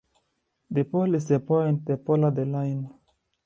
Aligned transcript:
The 0.71 0.83
pole 0.83 1.13
is 1.13 1.27
the 1.27 1.39
point, 1.39 1.85
the 1.85 1.95
polar 1.95 2.31
the 2.31 2.43
line. 2.45 2.89